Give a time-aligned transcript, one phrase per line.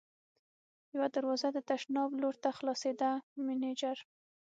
[0.95, 3.11] یوه دروازه د تشناب لور ته خلاصېده،
[3.45, 3.97] مېنېجر.